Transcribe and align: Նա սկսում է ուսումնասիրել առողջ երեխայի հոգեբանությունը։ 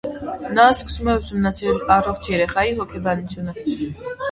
Նա 0.59 0.63
սկսում 0.77 1.11
է 1.13 1.15
ուսումնասիրել 1.19 1.93
առողջ 1.97 2.33
երեխայի 2.35 2.75
հոգեբանությունը։ 2.83 3.57